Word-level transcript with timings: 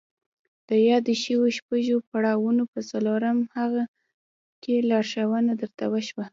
د 0.69 0.71
يادو 0.89 1.13
شويو 1.23 1.55
شپږو 1.57 1.97
پړاوونو 2.09 2.63
په 2.73 2.79
څلورم 2.89 3.37
هغه 3.57 3.83
کې 4.63 4.75
لارښوونه 4.89 5.51
درته 5.61 5.85
وشوه. 5.93 6.25